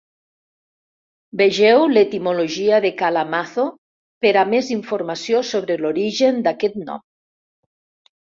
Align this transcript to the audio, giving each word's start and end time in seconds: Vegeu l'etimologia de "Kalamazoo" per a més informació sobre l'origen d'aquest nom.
Vegeu 1.41 1.81
l'etimologia 1.91 2.79
de 2.85 2.91
"Kalamazoo" 3.01 3.69
per 4.27 4.31
a 4.43 4.45
més 4.53 4.71
informació 4.77 5.41
sobre 5.51 5.75
l'origen 5.85 6.43
d'aquest 6.49 6.81
nom. 6.89 7.05